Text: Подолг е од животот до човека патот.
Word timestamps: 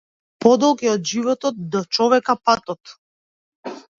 Подолг 0.45 0.79
е 0.85 0.89
од 0.93 1.03
животот 1.09 1.59
до 1.75 1.83
човека 1.99 2.37
патот. 2.49 2.97